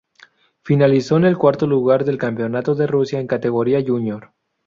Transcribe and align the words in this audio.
Finalizó 0.63 1.17
en 1.17 1.25
el 1.25 1.37
cuarto 1.37 1.67
lugar 1.67 2.05
del 2.05 2.17
Campeonato 2.17 2.73
de 2.73 2.87
Rusia 2.87 3.19
en 3.19 3.27
categoría 3.27 3.83
júnior. 3.85 4.31